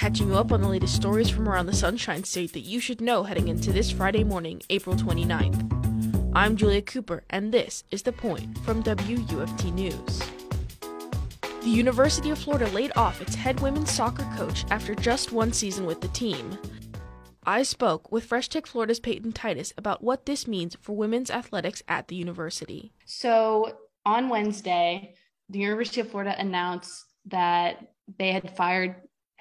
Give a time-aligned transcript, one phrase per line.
[0.00, 3.02] catching you up on the latest stories from around the Sunshine State that you should
[3.02, 6.32] know heading into this Friday morning, April 29th.
[6.34, 10.22] I'm Julia Cooper, and this is The Point from WUFT News.
[11.62, 15.84] The University of Florida laid off its head women's soccer coach after just one season
[15.84, 16.58] with the team.
[17.44, 21.82] I spoke with Fresh Take Florida's Payton Titus about what this means for women's athletics
[21.88, 22.90] at the university.
[23.04, 23.76] So,
[24.06, 25.14] on Wednesday,
[25.50, 28.96] the University of Florida announced that they had fired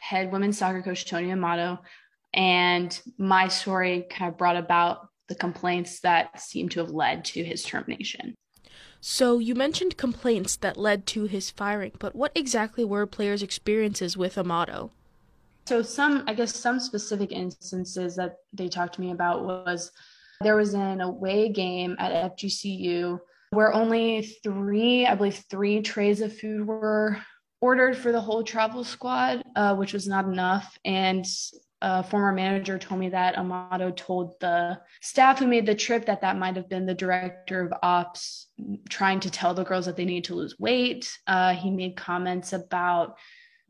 [0.00, 1.78] head women's soccer coach Tony Amato,
[2.32, 7.44] and my story kind of brought about the complaints that seem to have led to
[7.44, 8.34] his termination.
[9.00, 14.16] So, you mentioned complaints that led to his firing, but what exactly were players' experiences
[14.16, 14.92] with Amato?
[15.66, 19.90] So, some, I guess, some specific instances that they talked to me about was
[20.40, 23.18] there was an away game at FGCU
[23.50, 27.18] where only three, I believe, three trays of food were
[27.64, 30.78] ordered for the whole travel squad, uh, which was not enough.
[30.84, 31.24] And
[31.80, 36.20] a former manager told me that Amato told the staff who made the trip that
[36.20, 38.48] that might have been the director of ops
[38.90, 41.10] trying to tell the girls that they need to lose weight.
[41.26, 43.16] Uh, he made comments about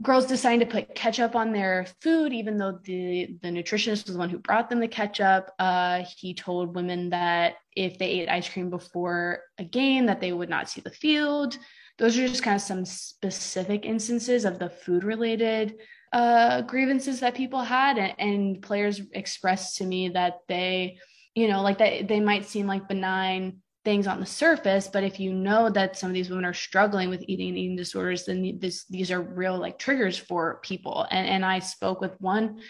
[0.03, 4.19] girls deciding to put ketchup on their food, even though the the nutritionist was the
[4.19, 5.51] one who brought them the ketchup.
[5.61, 10.33] Uh, he told women that if they ate ice cream before a game, that they
[10.33, 11.57] would not see the field
[11.99, 15.77] those are just kind of some specific instances of the food related
[16.13, 20.99] uh, grievances that people had and, and players expressed to me that they
[21.35, 25.19] you know like that they might seem like benign things on the surface but if
[25.19, 28.59] you know that some of these women are struggling with eating and eating disorders then
[28.61, 31.07] this, these are real like triggers for people.
[31.11, 32.61] And, and i spoke with one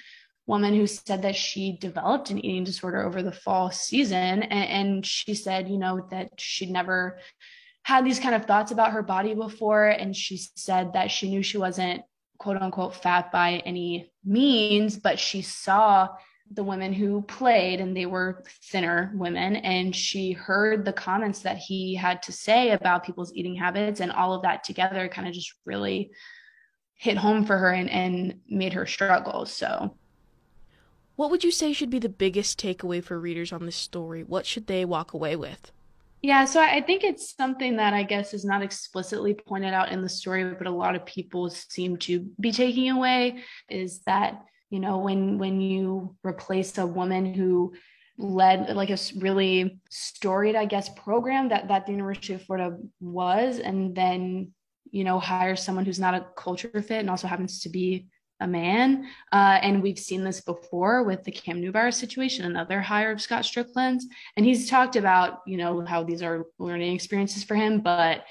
[0.46, 5.06] woman who said that she developed an eating disorder over the fall season and, and
[5.06, 7.18] she said you know that she'd never
[7.84, 11.42] had these kind of thoughts about her body before and she said that she knew
[11.42, 12.02] she wasn't
[12.38, 16.08] quote unquote fat by any means but she saw
[16.50, 21.56] the women who played and they were thinner women and she heard the comments that
[21.56, 25.34] he had to say about people's eating habits and all of that together kind of
[25.34, 26.10] just really
[26.96, 29.94] hit home for her and, and made her struggle so.
[31.16, 34.22] What would you say should be the biggest takeaway for readers on this story?
[34.22, 35.70] What should they walk away with
[36.24, 40.00] yeah, so I think it's something that I guess is not explicitly pointed out in
[40.00, 44.80] the story, but a lot of people seem to be taking away is that, you
[44.80, 47.74] know, when when you replace a woman who
[48.16, 53.58] led like a really storied, I guess, program that that the University of Florida was,
[53.58, 54.52] and then
[54.90, 58.06] you know hire someone who's not a culture fit and also happens to be
[58.40, 59.08] a man.
[59.32, 63.44] Uh, and we've seen this before with the Cam Newbauer situation, another hire of Scott
[63.44, 64.06] Stricklin's.
[64.36, 68.24] And he's talked about, you know, how these are learning experiences for him, but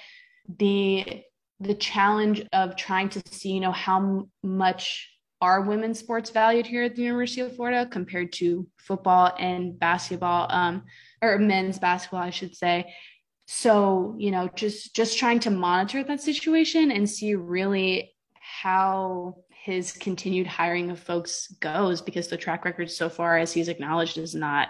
[0.60, 1.24] the
[1.60, 5.10] the challenge of trying to see, you know, how much
[5.40, 10.48] are women's sports valued here at the University of Florida compared to football and basketball,
[10.50, 10.84] um,
[11.22, 12.94] or men's basketball, I should say.
[13.46, 19.94] So, you know, just just trying to monitor that situation and see really how his
[19.94, 24.36] continued hiring of folks goes because the track record so far, as he's acknowledged, is
[24.36, 24.68] not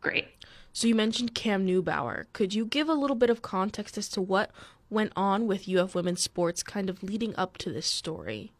[0.00, 0.26] great.
[0.72, 2.24] So you mentioned Cam Newbauer.
[2.32, 4.50] Could you give a little bit of context as to what
[4.90, 8.50] went on with UF women's sports kind of leading up to this story?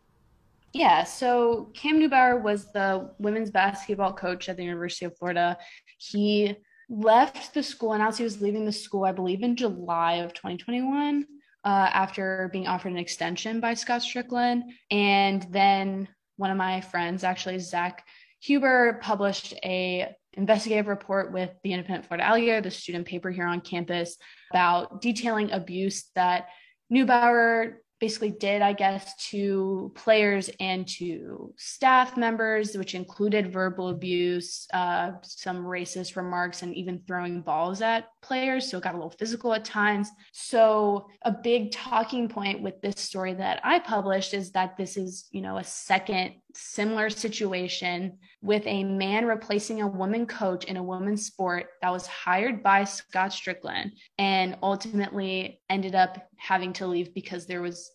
[0.72, 5.58] Yeah, so Cam Newbauer was the women's basketball coach at the University of Florida.
[5.98, 6.54] He
[6.88, 11.26] left the school, announced he was leaving the school, I believe, in July of 2021
[11.64, 14.62] uh, after being offered an extension by Scott Stricklin.
[14.90, 18.04] And then one of my friends, actually Zach
[18.40, 23.60] Huber, published a investigative report with the Independent Florida Alligator, the student paper here on
[23.60, 24.16] campus,
[24.50, 26.48] about detailing abuse that
[26.92, 34.66] Newbauer basically did, I guess, to players and to staff members, which included verbal abuse,
[34.74, 38.68] uh, some racist remarks, and even throwing balls at players.
[38.68, 40.08] So it got a little physical at times.
[40.32, 45.28] So a big talking point with this story that I published is that this is,
[45.30, 50.82] you know, a second similar situation with a man replacing a woman coach in a
[50.82, 57.14] women's sport that was hired by Scott Stricklin and ultimately ended up having to leave
[57.14, 57.90] because there was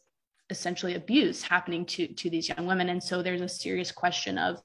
[0.50, 2.89] essentially abuse happening to to these young women.
[2.89, 4.62] And so there's a serious question of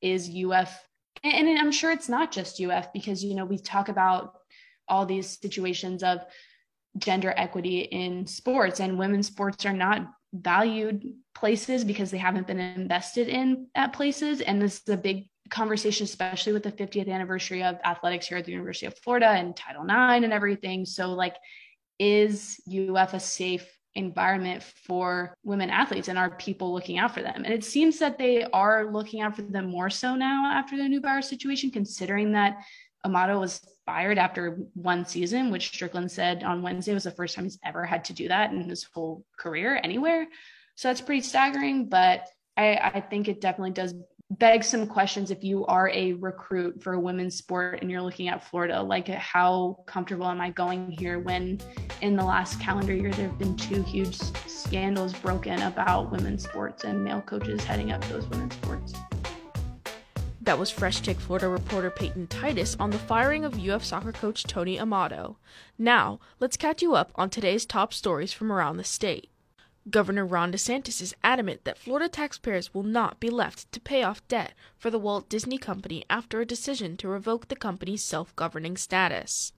[0.00, 0.88] is UF
[1.24, 4.34] and, and I'm sure it's not just UF because you know we talk about
[4.88, 6.24] all these situations of
[6.96, 12.58] gender equity in sports and women's sports are not valued places because they haven't been
[12.58, 14.40] invested in at places.
[14.40, 18.44] And this is a big conversation especially with the 50th anniversary of athletics here at
[18.44, 20.84] the University of Florida and Title IX and everything.
[20.84, 21.36] So like
[21.98, 26.08] is UF a safe environment for women athletes?
[26.08, 27.42] And are people looking out for them.
[27.44, 30.84] And it seems that they are looking out for them more so now after the
[30.84, 32.58] Newbauer situation, considering that
[33.04, 37.44] Amato was fired after one season, which Stricklin said on Wednesday was the first time
[37.44, 40.26] he's ever had to do that in his whole career anywhere.
[40.74, 43.94] So that's pretty staggering, but I, I think it definitely does
[44.32, 48.28] beg some questions if you are a recruit for a women's sport and you're looking
[48.28, 51.58] at Florida, like how comfortable am I going here when
[52.02, 56.84] in the last calendar year there have been two huge scandals broken about women's sports
[56.84, 58.92] and male coaches heading up those women's sports.
[60.48, 64.44] That was Fresh Take Florida reporter Payton Titus on the firing of UF soccer coach
[64.44, 65.36] Tony Amato.
[65.76, 69.28] Now, let's catch you up on today's top stories from around the state.
[69.90, 74.26] Governor Ron DeSantis is adamant that Florida taxpayers will not be left to pay off
[74.26, 78.78] debt for the Walt Disney Company after a decision to revoke the company's self governing
[78.78, 79.52] status.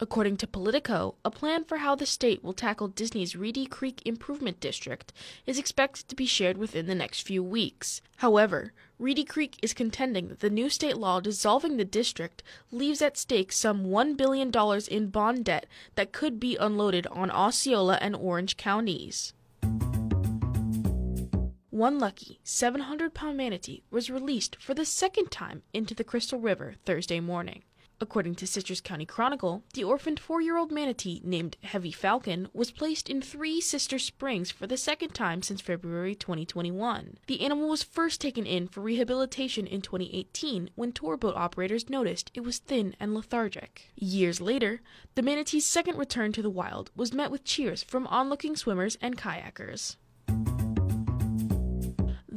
[0.00, 4.60] According to Politico, a plan for how the state will tackle Disney's Reedy Creek Improvement
[4.60, 5.12] District
[5.44, 8.00] is expected to be shared within the next few weeks.
[8.18, 13.16] However, Reedy Creek is contending that the new state law dissolving the district leaves at
[13.16, 14.52] stake some $1 billion
[14.88, 15.66] in bond debt
[15.96, 19.32] that could be unloaded on Osceola and Orange counties.
[21.70, 26.74] One lucky 700 pound manatee was released for the second time into the Crystal River
[26.84, 27.64] Thursday morning.
[28.00, 32.70] According to Citrus County Chronicle, the orphaned four year old manatee named Heavy Falcon was
[32.70, 37.18] placed in Three Sister Springs for the second time since February 2021.
[37.26, 42.30] The animal was first taken in for rehabilitation in 2018 when tour boat operators noticed
[42.34, 43.90] it was thin and lethargic.
[43.96, 44.80] Years later,
[45.16, 49.18] the manatee's second return to the wild was met with cheers from onlooking swimmers and
[49.18, 49.96] kayakers.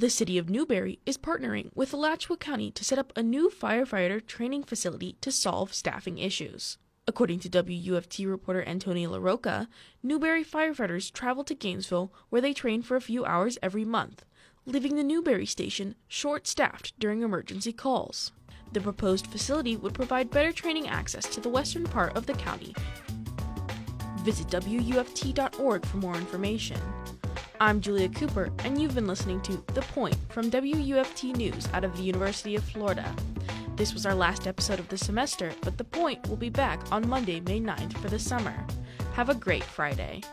[0.01, 4.25] The city of Newberry is partnering with Alachua County to set up a new firefighter
[4.25, 6.79] training facility to solve staffing issues.
[7.07, 9.67] According to WUFT reporter Antonia LaRocca,
[10.01, 14.25] Newberry firefighters travel to Gainesville where they train for a few hours every month,
[14.65, 18.31] leaving the Newberry station short staffed during emergency calls.
[18.71, 22.73] The proposed facility would provide better training access to the western part of the county.
[24.21, 26.81] Visit WUFT.org for more information.
[27.61, 31.95] I'm Julia Cooper, and you've been listening to The Point from WUFT News out of
[31.95, 33.15] the University of Florida.
[33.75, 37.07] This was our last episode of the semester, but The Point will be back on
[37.07, 38.65] Monday, May 9th for the summer.
[39.13, 40.23] Have a great Friday.